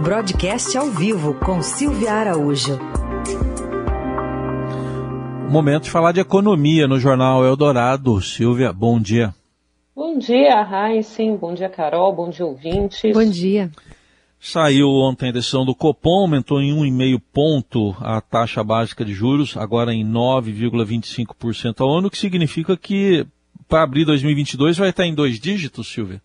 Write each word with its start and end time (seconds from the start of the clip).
Broadcast 0.00 0.76
ao 0.76 0.90
vivo 0.90 1.34
com 1.34 1.62
Silvia 1.62 2.12
Araújo. 2.12 2.78
Momento 5.50 5.84
de 5.84 5.90
falar 5.90 6.12
de 6.12 6.20
economia 6.20 6.88
no 6.88 6.98
Jornal 6.98 7.44
Eldorado. 7.44 8.20
Silvia, 8.20 8.72
bom 8.72 8.98
dia. 8.98 9.34
Bom 9.94 10.18
dia, 10.18 10.66
Sim. 11.02 11.36
Bom 11.36 11.54
dia, 11.54 11.68
Carol. 11.68 12.14
Bom 12.14 12.30
dia, 12.30 12.46
ouvintes. 12.46 13.12
Bom 13.12 13.28
dia. 13.28 13.70
Saiu 14.40 14.88
ontem 14.88 15.28
a 15.28 15.32
decisão 15.32 15.64
do 15.64 15.74
Copom, 15.74 16.22
aumentou 16.22 16.60
em 16.60 16.74
1,5 16.74 17.22
ponto 17.32 17.94
a 18.00 18.20
taxa 18.20 18.64
básica 18.64 19.04
de 19.04 19.12
juros, 19.12 19.56
agora 19.56 19.94
em 19.94 20.04
9,25% 20.04 21.80
ao 21.80 21.98
ano, 21.98 22.08
o 22.08 22.10
que 22.10 22.18
significa 22.18 22.76
que 22.76 23.24
para 23.68 23.84
abrir 23.84 24.04
2022 24.04 24.78
vai 24.78 24.88
estar 24.88 25.06
em 25.06 25.14
dois 25.14 25.38
dígitos, 25.38 25.86
Silvia? 25.92 26.20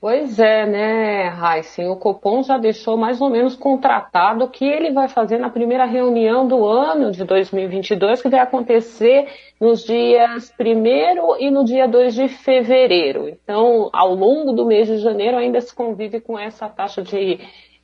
Pois 0.00 0.38
é, 0.38 0.64
né, 0.64 1.26
Heisen? 1.26 1.88
O 1.88 1.96
Copom 1.96 2.40
já 2.44 2.56
deixou 2.56 2.96
mais 2.96 3.20
ou 3.20 3.28
menos 3.28 3.56
contratado 3.56 4.44
o 4.44 4.48
que 4.48 4.64
ele 4.64 4.92
vai 4.92 5.08
fazer 5.08 5.38
na 5.38 5.50
primeira 5.50 5.84
reunião 5.86 6.46
do 6.46 6.64
ano 6.64 7.10
de 7.10 7.24
2022, 7.24 8.22
que 8.22 8.28
vai 8.28 8.38
acontecer 8.38 9.26
nos 9.60 9.82
dias 9.82 10.54
1 10.56 11.36
e 11.40 11.50
no 11.50 11.64
dia 11.64 11.88
2 11.88 12.14
de 12.14 12.28
fevereiro. 12.28 13.28
Então, 13.28 13.90
ao 13.92 14.14
longo 14.14 14.52
do 14.52 14.64
mês 14.64 14.86
de 14.86 14.98
janeiro, 14.98 15.36
ainda 15.36 15.60
se 15.60 15.74
convive 15.74 16.20
com 16.20 16.38
essa 16.38 16.68
taxa 16.68 17.02
de 17.02 17.40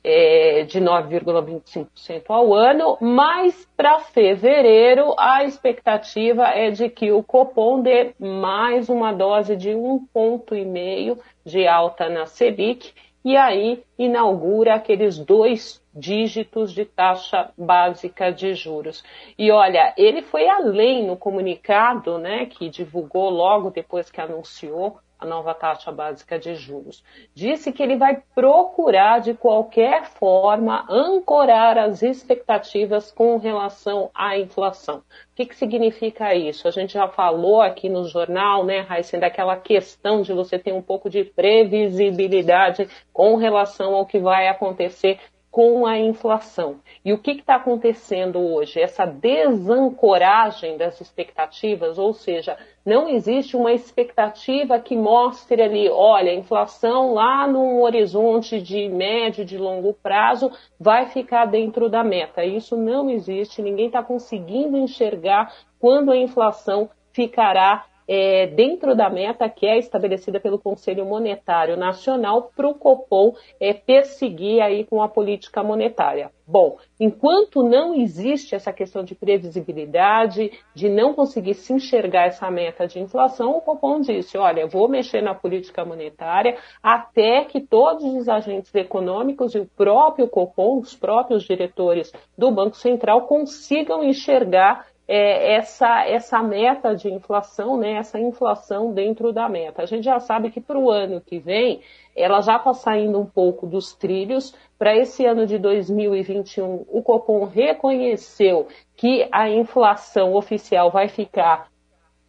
é, 0.07 0.63
de 0.65 0.79
9,25% 0.79 2.25
ao 2.29 2.53
ano, 2.53 2.95
mas 3.01 3.67
para 3.75 3.99
fevereiro 3.99 5.15
a 5.17 5.43
expectativa 5.43 6.43
é 6.43 6.69
de 6.69 6.89
que 6.89 7.11
o 7.11 7.23
Copom 7.23 7.81
dê 7.81 8.13
mais 8.19 8.87
uma 8.87 9.11
dose 9.11 9.55
de 9.55 9.73
um 9.73 10.05
ponto 10.13 10.55
e 10.55 10.63
meio 10.63 11.17
de 11.43 11.67
alta 11.67 12.07
na 12.07 12.27
Selic 12.27 12.93
e 13.23 13.35
aí 13.35 13.83
inaugura 13.97 14.75
aqueles 14.75 15.17
dois 15.17 15.81
dígitos 15.91 16.71
de 16.71 16.85
taxa 16.85 17.49
básica 17.57 18.31
de 18.31 18.53
juros. 18.53 19.03
E 19.39 19.49
olha, 19.49 19.91
ele 19.97 20.21
foi 20.21 20.47
além 20.47 21.07
no 21.07 21.17
comunicado, 21.17 22.19
né, 22.19 22.45
que 22.45 22.69
divulgou 22.69 23.31
logo 23.31 23.71
depois 23.71 24.11
que 24.11 24.21
anunciou 24.21 24.99
a 25.19 25.25
nova 25.25 25.53
taxa 25.53 25.91
básica 25.91 26.37
de 26.37 26.55
juros. 26.55 27.03
Disse 27.33 27.71
que 27.71 27.81
ele 27.81 27.95
vai 27.95 28.21
procurar, 28.33 29.19
de 29.21 29.33
qualquer 29.33 30.05
forma, 30.05 30.85
ancorar 30.89 31.77
as 31.77 32.03
expectativas 32.03 33.11
com 33.11 33.37
relação 33.37 34.09
à 34.13 34.37
inflação. 34.37 34.97
O 34.97 35.03
que, 35.35 35.45
que 35.45 35.55
significa 35.55 36.33
isso? 36.33 36.67
A 36.67 36.71
gente 36.71 36.93
já 36.93 37.07
falou 37.07 37.61
aqui 37.61 37.89
no 37.89 38.07
jornal, 38.07 38.63
né, 38.63 38.81
Raíssen, 38.81 39.19
daquela 39.19 39.57
questão 39.57 40.21
de 40.21 40.33
você 40.33 40.57
ter 40.57 40.73
um 40.73 40.81
pouco 40.81 41.09
de 41.09 41.23
previsibilidade 41.23 42.87
com 43.11 43.35
relação 43.35 43.95
ao 43.95 44.05
que 44.05 44.19
vai 44.19 44.47
acontecer 44.47 45.19
com 45.55 45.85
a 45.85 45.97
inflação. 45.97 46.81
E 47.05 47.13
o 47.13 47.17
que 47.17 47.31
está 47.31 47.55
acontecendo 47.55 48.39
hoje? 48.39 48.81
Essa 48.81 49.05
desancoragem 49.05 50.75
das 50.75 50.99
expectativas, 50.99 51.97
ou 51.97 52.11
seja, 52.11 52.57
não 52.85 53.07
existe 53.07 53.55
uma 53.55 53.71
expectativa 53.71 54.77
que 54.79 54.97
mostre 54.97 55.61
ali, 55.61 55.87
olha, 55.87 56.29
a 56.29 56.35
inflação 56.35 57.13
lá 57.13 57.47
no 57.47 57.81
horizonte 57.81 58.61
de 58.61 58.89
médio, 58.89 59.45
de 59.45 59.57
longo 59.57 59.93
prazo 59.93 60.51
vai 60.77 61.05
ficar 61.05 61.45
dentro 61.45 61.87
da 61.87 62.03
meta. 62.03 62.43
Isso 62.43 62.75
não 62.75 63.09
existe, 63.09 63.61
ninguém 63.61 63.85
está 63.85 64.03
conseguindo 64.03 64.75
enxergar 64.75 65.53
quando 65.79 66.11
a 66.11 66.17
inflação 66.17 66.89
ficará 67.13 67.85
é, 68.07 68.47
dentro 68.47 68.95
da 68.95 69.09
meta 69.09 69.49
que 69.49 69.65
é 69.65 69.77
estabelecida 69.77 70.39
pelo 70.39 70.59
Conselho 70.59 71.05
Monetário 71.05 71.75
Nacional 71.75 72.51
para 72.55 72.67
o 72.67 72.75
Copom 72.75 73.33
é, 73.59 73.73
perseguir 73.73 74.61
aí 74.61 74.83
com 74.83 75.01
a 75.01 75.07
política 75.07 75.63
monetária. 75.63 76.31
Bom, 76.47 76.77
enquanto 76.99 77.63
não 77.63 77.95
existe 77.95 78.53
essa 78.53 78.71
questão 78.71 79.03
de 79.03 79.15
previsibilidade, 79.15 80.51
de 80.75 80.87
não 80.87 81.15
conseguir 81.15 81.55
se 81.55 81.73
enxergar 81.73 82.27
essa 82.27 82.51
meta 82.51 82.87
de 82.87 82.99
inflação, 82.99 83.57
o 83.57 83.61
Copom 83.61 83.99
disse, 84.01 84.37
olha, 84.37 84.67
vou 84.67 84.87
mexer 84.87 85.21
na 85.21 85.33
política 85.33 85.83
monetária 85.83 86.55
até 86.83 87.45
que 87.45 87.59
todos 87.59 88.03
os 88.03 88.29
agentes 88.29 88.73
econômicos 88.75 89.55
e 89.55 89.59
o 89.59 89.65
próprio 89.65 90.27
Copom, 90.27 90.77
os 90.77 90.95
próprios 90.95 91.43
diretores 91.43 92.13
do 92.37 92.51
Banco 92.51 92.77
Central 92.77 93.25
consigam 93.25 94.03
enxergar 94.03 94.85
é, 95.07 95.53
essa, 95.55 96.05
essa 96.07 96.41
meta 96.41 96.95
de 96.95 97.11
inflação, 97.11 97.77
né, 97.77 97.93
essa 97.93 98.19
inflação 98.19 98.93
dentro 98.93 99.31
da 99.31 99.47
meta. 99.47 99.83
A 99.83 99.85
gente 99.85 100.03
já 100.03 100.19
sabe 100.19 100.49
que 100.49 100.59
para 100.59 100.77
o 100.77 100.89
ano 100.89 101.21
que 101.21 101.39
vem, 101.39 101.81
ela 102.15 102.41
já 102.41 102.57
está 102.57 102.73
saindo 102.73 103.19
um 103.19 103.25
pouco 103.25 103.67
dos 103.67 103.93
trilhos. 103.93 104.53
Para 104.77 104.95
esse 104.95 105.25
ano 105.25 105.45
de 105.45 105.57
2021, 105.57 106.85
o 106.89 107.01
Copom 107.01 107.45
reconheceu 107.45 108.67
que 108.95 109.27
a 109.31 109.49
inflação 109.49 110.33
oficial 110.33 110.89
vai 110.89 111.07
ficar 111.07 111.69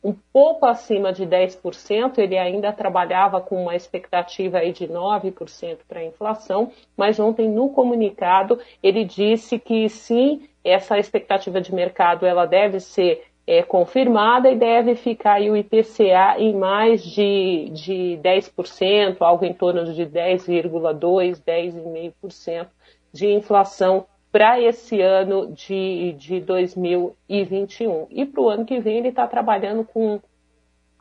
um 0.06 0.14
pouco 0.32 0.66
acima 0.66 1.12
de 1.12 1.26
10%, 1.26 2.18
ele 2.18 2.38
ainda 2.38 2.72
trabalhava 2.72 3.40
com 3.40 3.60
uma 3.60 3.74
expectativa 3.74 4.58
aí 4.58 4.72
de 4.72 4.86
9% 4.86 5.78
para 5.88 5.98
a 5.98 6.04
inflação, 6.04 6.70
mas 6.96 7.18
ontem 7.18 7.48
no 7.48 7.70
comunicado 7.70 8.60
ele 8.80 9.04
disse 9.04 9.58
que 9.58 9.88
sim, 9.88 10.48
essa 10.68 10.98
expectativa 10.98 11.60
de 11.60 11.74
mercado 11.74 12.26
ela 12.26 12.46
deve 12.46 12.80
ser 12.80 13.24
é, 13.46 13.62
confirmada 13.62 14.50
e 14.50 14.56
deve 14.56 14.96
ficar 14.96 15.34
aí 15.34 15.50
o 15.50 15.56
IPCA 15.56 16.36
em 16.38 16.54
mais 16.54 17.02
de, 17.02 17.70
de 17.70 18.18
10%, 18.22 19.16
algo 19.20 19.44
em 19.44 19.54
torno 19.54 19.84
de 19.92 20.04
10,2%, 20.04 21.42
10,5% 21.44 22.66
de 23.12 23.32
inflação 23.32 24.06
para 24.32 24.60
esse 24.60 25.00
ano 25.00 25.52
de, 25.52 26.12
de 26.14 26.40
2021. 26.40 28.08
E 28.10 28.26
para 28.26 28.40
o 28.42 28.48
ano 28.48 28.66
que 28.66 28.80
vem 28.80 28.98
ele 28.98 29.08
está 29.08 29.26
trabalhando 29.26 29.84
com 29.84 30.20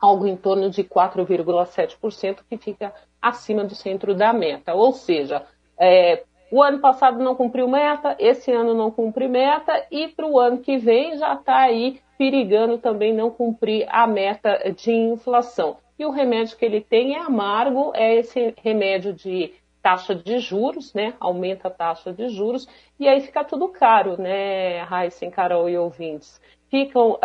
algo 0.00 0.26
em 0.26 0.36
torno 0.36 0.70
de 0.70 0.84
4,7%, 0.84 2.38
que 2.48 2.56
fica 2.56 2.94
acima 3.20 3.64
do 3.64 3.74
centro 3.74 4.14
da 4.14 4.32
meta. 4.32 4.74
Ou 4.74 4.92
seja, 4.92 5.42
é, 5.78 6.22
o 6.50 6.62
ano 6.62 6.78
passado 6.78 7.22
não 7.22 7.34
cumpriu 7.34 7.68
meta, 7.68 8.16
esse 8.18 8.52
ano 8.52 8.74
não 8.74 8.90
cumpre 8.90 9.26
meta 9.28 9.84
e 9.90 10.08
para 10.08 10.26
o 10.26 10.38
ano 10.38 10.58
que 10.58 10.76
vem 10.76 11.16
já 11.18 11.34
está 11.34 11.58
aí 11.58 12.00
perigando 12.16 12.78
também 12.78 13.12
não 13.12 13.30
cumprir 13.30 13.86
a 13.88 14.06
meta 14.06 14.72
de 14.76 14.92
inflação. 14.92 15.76
E 15.98 16.04
o 16.04 16.10
remédio 16.10 16.56
que 16.56 16.64
ele 16.64 16.80
tem 16.80 17.16
é 17.16 17.20
amargo, 17.20 17.92
é 17.94 18.14
esse 18.16 18.54
remédio 18.62 19.12
de 19.12 19.52
taxa 19.82 20.14
de 20.14 20.38
juros, 20.38 20.92
né? 20.94 21.14
Aumenta 21.20 21.68
a 21.68 21.70
taxa 21.70 22.12
de 22.12 22.28
juros 22.28 22.68
e 22.98 23.08
aí 23.08 23.20
fica 23.20 23.44
tudo 23.44 23.68
caro, 23.68 24.20
né, 24.20 24.82
Raíssen, 24.82 25.30
Carol 25.30 25.68
e 25.68 25.78
ouvintes 25.78 26.40
ficam 26.70 27.18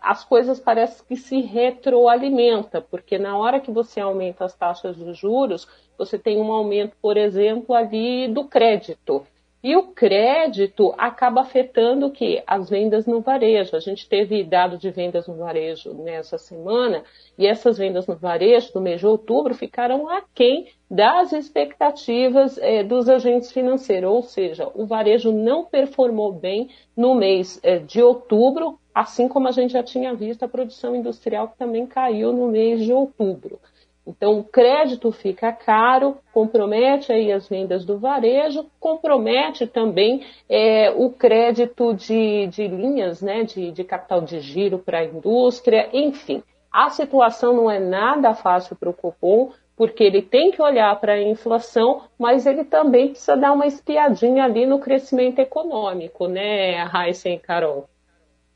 as 0.00 0.24
coisas 0.24 0.60
parecem 0.60 1.04
que 1.06 1.16
se 1.16 1.40
retroalimenta, 1.40 2.80
porque 2.80 3.18
na 3.18 3.36
hora 3.36 3.60
que 3.60 3.70
você 3.70 4.00
aumenta 4.00 4.44
as 4.44 4.54
taxas 4.54 4.96
de 4.96 5.14
juros, 5.14 5.66
você 5.96 6.18
tem 6.18 6.40
um 6.40 6.52
aumento, 6.52 6.96
por 7.00 7.16
exemplo, 7.16 7.74
ali 7.74 8.28
do 8.28 8.44
crédito. 8.44 9.26
E 9.64 9.74
o 9.76 9.84
crédito 9.94 10.94
acaba 10.98 11.40
afetando 11.40 12.04
o 12.04 12.10
que? 12.10 12.42
As 12.46 12.68
vendas 12.68 13.06
no 13.06 13.22
varejo. 13.22 13.74
A 13.74 13.80
gente 13.80 14.06
teve 14.06 14.44
dado 14.44 14.76
de 14.76 14.90
vendas 14.90 15.26
no 15.26 15.36
varejo 15.36 15.94
nessa 15.94 16.36
semana, 16.36 17.02
e 17.38 17.46
essas 17.46 17.78
vendas 17.78 18.06
no 18.06 18.14
varejo 18.14 18.74
do 18.74 18.80
mês 18.82 19.00
de 19.00 19.06
outubro 19.06 19.54
ficaram 19.54 20.06
aquém 20.06 20.68
das 20.90 21.32
expectativas 21.32 22.58
eh, 22.58 22.84
dos 22.84 23.08
agentes 23.08 23.50
financeiros, 23.52 24.10
ou 24.10 24.22
seja, 24.22 24.70
o 24.74 24.84
varejo 24.84 25.32
não 25.32 25.64
performou 25.64 26.30
bem 26.30 26.68
no 26.94 27.14
mês 27.14 27.58
eh, 27.62 27.78
de 27.78 28.02
outubro, 28.02 28.78
assim 28.94 29.26
como 29.28 29.48
a 29.48 29.50
gente 29.50 29.72
já 29.72 29.82
tinha 29.82 30.14
visto 30.14 30.42
a 30.42 30.48
produção 30.48 30.94
industrial 30.94 31.48
que 31.48 31.56
também 31.56 31.86
caiu 31.86 32.34
no 32.34 32.48
mês 32.48 32.84
de 32.84 32.92
outubro. 32.92 33.58
Então, 34.06 34.38
o 34.38 34.44
crédito 34.44 35.10
fica 35.10 35.50
caro, 35.50 36.18
compromete 36.32 37.10
aí 37.10 37.32
as 37.32 37.48
vendas 37.48 37.84
do 37.84 37.98
varejo, 37.98 38.66
compromete 38.78 39.66
também 39.66 40.26
é, 40.48 40.90
o 40.90 41.10
crédito 41.10 41.94
de, 41.94 42.46
de 42.48 42.68
linhas 42.68 43.22
né, 43.22 43.44
de, 43.44 43.70
de 43.70 43.82
capital 43.82 44.20
de 44.20 44.40
giro 44.40 44.78
para 44.78 44.98
a 44.98 45.04
indústria, 45.04 45.88
enfim. 45.92 46.42
A 46.70 46.90
situação 46.90 47.54
não 47.54 47.70
é 47.70 47.78
nada 47.78 48.34
fácil 48.34 48.76
para 48.76 48.90
o 48.90 48.94
Copom, 48.94 49.52
porque 49.76 50.04
ele 50.04 50.22
tem 50.22 50.50
que 50.50 50.60
olhar 50.60 50.94
para 51.00 51.14
a 51.14 51.22
inflação, 51.22 52.02
mas 52.18 52.46
ele 52.46 52.64
também 52.64 53.08
precisa 53.08 53.36
dar 53.36 53.52
uma 53.52 53.66
espiadinha 53.66 54.44
ali 54.44 54.66
no 54.66 54.78
crescimento 54.78 55.38
econômico, 55.38 56.28
né, 56.28 56.82
Raíssa 56.84 57.28
e 57.28 57.38
Carol? 57.38 57.88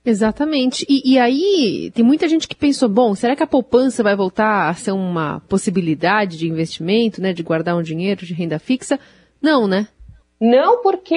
Exatamente. 0.05 0.87
E, 0.89 1.15
e, 1.15 1.19
aí, 1.19 1.91
tem 1.95 2.05
muita 2.05 2.29
gente 2.29 2.49
que 2.49 2.55
pensou, 2.55 2.89
bom, 2.89 3.15
será 3.15 3.37
que 3.37 3.43
a 3.43 3.47
poupança 3.47 4.03
vai 4.03 4.17
voltar 4.17 4.69
a 4.69 4.75
ser 4.75 4.93
uma 4.93 5.41
possibilidade 5.49 6.39
de 6.39 6.49
investimento, 6.49 7.21
né, 7.21 7.33
de 7.33 7.43
guardar 7.43 7.77
um 7.77 7.83
dinheiro 7.83 8.25
de 8.25 8.33
renda 8.33 8.59
fixa? 8.59 8.99
Não, 9.43 9.67
né? 9.67 9.89
Não 10.41 10.83
porque 10.83 11.17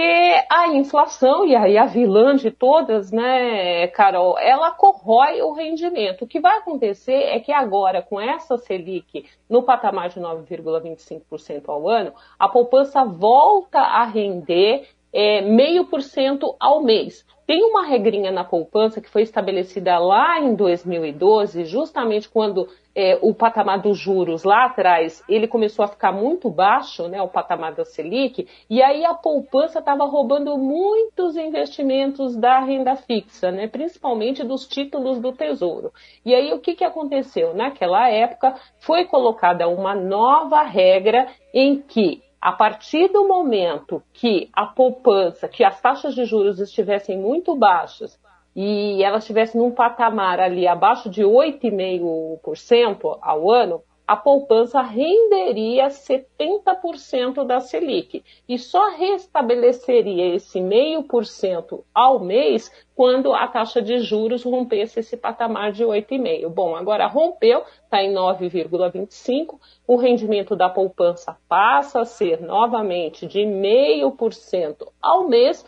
a 0.50 0.70
inflação, 0.70 1.46
e 1.46 1.56
aí 1.56 1.78
a 1.78 1.86
vilã 1.86 2.36
de 2.36 2.50
todas, 2.50 3.12
né, 3.12 3.86
Carol, 3.90 4.38
ela 4.40 4.72
corrói 4.72 5.44
o 5.44 5.54
rendimento. 5.54 6.24
O 6.24 6.28
que 6.28 6.40
vai 6.40 6.58
acontecer 6.58 7.14
é 7.14 7.40
que 7.40 7.52
agora, 7.52 8.02
com 8.02 8.20
essa 8.20 8.58
Selic 8.58 9.26
no 9.48 9.62
patamar 9.62 10.10
de 10.10 10.20
9,25% 10.20 11.70
ao 11.70 11.88
ano, 11.88 12.14
a 12.40 12.50
poupança 12.50 13.06
volta 13.06 13.80
a 13.80 14.06
render 14.06 14.88
é, 15.14 15.42
meio 15.42 15.86
por 15.86 16.02
cento 16.02 16.56
ao 16.60 16.82
mês. 16.82 17.24
Tem 17.52 17.66
uma 17.66 17.86
regrinha 17.86 18.32
na 18.32 18.46
poupança 18.46 19.02
que 19.02 19.10
foi 19.10 19.24
estabelecida 19.24 20.00
lá 20.00 20.40
em 20.40 20.56
2012, 20.56 21.66
justamente 21.66 22.30
quando 22.30 22.66
é, 22.96 23.20
o 23.22 23.36
patamar 23.36 23.82
dos 23.82 23.98
juros 23.98 24.46
lá 24.46 24.68
atrás 24.68 25.22
ele 25.28 25.50
começou 25.50 25.84
a 25.84 25.90
ficar 25.90 26.14
muito 26.14 26.50
baixo, 26.50 27.10
né, 27.10 27.22
o 27.22 27.28
patamar 27.28 27.76
da 27.76 27.84
Selic, 27.84 28.48
e 28.70 28.82
aí 28.82 29.04
a 29.04 29.14
poupança 29.14 29.80
estava 29.80 30.06
roubando 30.06 30.58
muitos 30.58 31.36
investimentos 31.36 32.38
da 32.38 32.62
renda 32.62 32.96
fixa, 32.96 33.52
né, 33.52 33.68
principalmente 33.68 34.46
dos 34.46 34.66
títulos 34.66 35.20
do 35.20 35.34
Tesouro. 35.34 35.92
E 36.26 36.34
aí 36.34 36.54
o 36.54 36.60
que, 36.62 36.74
que 36.74 36.86
aconteceu? 36.86 37.54
Naquela 37.54 38.10
época 38.10 38.56
foi 38.80 39.04
colocada 39.04 39.68
uma 39.68 39.94
nova 39.94 40.62
regra 40.62 41.28
em 41.54 41.82
que 41.82 42.24
a 42.42 42.52
partir 42.52 43.08
do 43.10 43.28
momento 43.28 44.02
que 44.12 44.50
a 44.52 44.66
poupança, 44.66 45.48
que 45.48 45.64
as 45.64 45.80
taxas 45.80 46.16
de 46.16 46.26
juros 46.26 46.60
estivessem 46.60 47.16
muito 47.18 47.56
baixas 47.56 48.20
e 48.56 49.04
elas 49.04 49.22
estivessem 49.24 49.62
num 49.62 49.70
patamar 49.72 50.40
ali 50.40 50.68
abaixo 50.68 51.08
de 51.08 51.22
8,5% 51.22 53.20
ao 53.22 53.52
ano, 53.52 53.84
a 54.12 54.16
poupança 54.18 54.82
renderia 54.82 55.88
70% 55.88 57.46
da 57.46 57.62
Selic 57.62 58.22
e 58.46 58.60
só 58.60 58.90
restabeleceria 58.90 60.36
esse 60.36 60.60
meio 60.60 61.04
por 61.04 61.26
cento 61.26 61.86
ao 61.96 62.20
mês 62.20 62.70
quando 62.94 63.34
a 63.34 63.48
taxa 63.48 63.82
de 63.82 64.00
juros 64.00 64.44
rompesse 64.44 65.00
esse 65.00 65.16
patamar 65.16 65.72
de 65.72 65.86
8,5. 65.86 66.50
Bom, 66.50 66.76
agora 66.76 67.08
rompeu, 67.08 67.64
está 67.86 68.04
em 68.04 68.14
9,25, 68.14 69.58
o 69.88 69.96
rendimento 69.96 70.58
da 70.58 70.70
poupança 70.70 71.38
passa 71.48 72.02
a 72.02 72.06
ser 72.06 72.42
novamente 72.42 73.26
de 73.26 73.46
meio 73.46 74.12
por 74.12 74.34
cento 74.34 74.92
ao 75.02 75.30
mês 75.30 75.66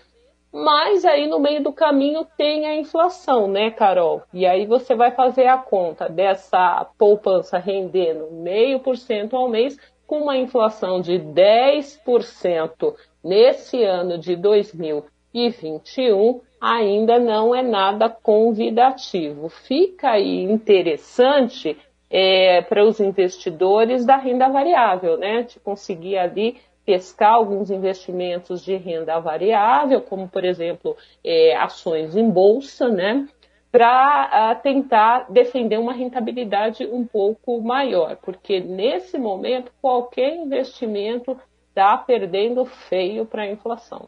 mas 0.54 1.04
aí 1.04 1.26
no 1.26 1.40
meio 1.40 1.64
do 1.64 1.74
caminho 1.74 2.28
tem 2.38 2.68
a 2.68 2.76
inflação, 2.76 3.48
né, 3.48 3.72
Carol? 3.72 4.22
E 4.32 4.46
aí 4.46 4.68
você 4.68 4.94
vai 4.94 5.10
fazer 5.10 5.48
a 5.48 5.58
conta 5.58 6.08
dessa 6.08 6.86
poupança 6.96 7.58
rendendo 7.58 8.30
meio 8.32 8.80
por 8.80 8.96
cento 8.96 9.36
ao 9.36 9.50
mês 9.50 9.76
com 10.06 10.22
uma 10.22 10.38
inflação 10.38 11.02
de 11.02 11.14
10% 11.14 12.94
nesse 13.24 13.84
ano 13.84 14.20
de 14.20 14.36
2021 14.36 16.42
ainda 16.62 17.20
não 17.20 17.56
é 17.56 17.64
nada 17.64 18.08
convidativo. 18.08 19.50
Fica 19.50 20.12
aí 20.12 20.44
interessante 20.44 21.76
é, 22.10 22.62
para 22.62 22.86
os 22.86 23.00
investidores 23.00 24.06
da 24.06 24.18
renda 24.18 24.48
variável, 24.48 25.18
né? 25.18 25.42
De 25.42 25.60
conseguir 25.60 26.18
ali 26.18 26.58
pescar 26.86 27.34
alguns 27.34 27.70
investimentos 27.70 28.64
de 28.64 28.76
renda 28.76 29.20
variável, 29.20 30.02
como 30.02 30.28
por 30.28 30.44
exemplo 30.44 30.96
é, 31.24 31.56
ações 31.56 32.16
em 32.16 32.30
bolsa, 32.30 32.90
né? 32.90 33.28
Para 33.72 34.54
tentar 34.56 35.26
defender 35.32 35.80
uma 35.80 35.94
rentabilidade 35.94 36.86
um 36.86 37.06
pouco 37.06 37.60
maior, 37.62 38.18
porque 38.18 38.60
nesse 38.60 39.18
momento 39.18 39.72
qualquer 39.82 40.36
investimento 40.36 41.36
está 41.70 41.98
perdendo 41.98 42.66
feio 42.66 43.26
para 43.26 43.44
a 43.44 43.52
inflação. 43.52 44.08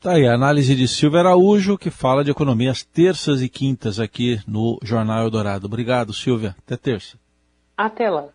Tá 0.00 0.12
aí, 0.12 0.26
a 0.26 0.34
análise 0.34 0.74
de 0.74 0.88
Silvia 0.88 1.20
Araújo, 1.20 1.76
que 1.76 1.90
fala 1.90 2.24
de 2.24 2.30
economia 2.30 2.70
às 2.70 2.82
terças 2.82 3.42
e 3.42 3.50
quintas 3.50 4.00
aqui 4.00 4.38
no 4.46 4.78
Jornal 4.82 5.24
Eldorado. 5.24 5.66
Obrigado, 5.66 6.14
Silvia. 6.14 6.56
Até 6.64 6.74
terça. 6.76 7.18
Até 7.76 8.08
lá. 8.08 8.28